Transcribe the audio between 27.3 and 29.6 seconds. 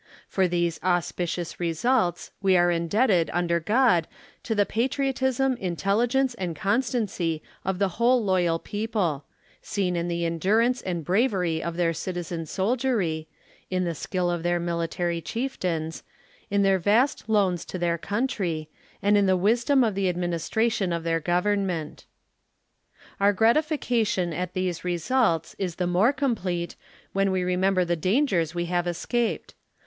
remember the dangers we have escaped.